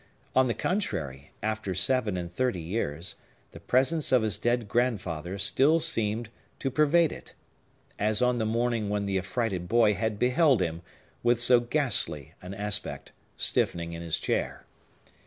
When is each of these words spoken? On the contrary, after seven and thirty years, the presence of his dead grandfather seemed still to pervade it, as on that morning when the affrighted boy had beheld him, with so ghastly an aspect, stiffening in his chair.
On 0.35 0.47
the 0.47 0.55
contrary, 0.55 1.31
after 1.43 1.75
seven 1.75 2.17
and 2.17 2.31
thirty 2.31 2.59
years, 2.59 3.17
the 3.51 3.59
presence 3.59 4.11
of 4.11 4.23
his 4.23 4.39
dead 4.39 4.67
grandfather 4.67 5.37
seemed 5.37 5.85
still 6.25 6.29
to 6.57 6.71
pervade 6.71 7.11
it, 7.11 7.35
as 7.99 8.19
on 8.19 8.39
that 8.39 8.47
morning 8.47 8.89
when 8.89 9.05
the 9.05 9.19
affrighted 9.19 9.67
boy 9.67 9.93
had 9.93 10.17
beheld 10.17 10.59
him, 10.59 10.81
with 11.21 11.39
so 11.39 11.59
ghastly 11.59 12.33
an 12.41 12.55
aspect, 12.55 13.11
stiffening 13.37 13.93
in 13.93 14.01
his 14.01 14.17
chair. 14.17 14.65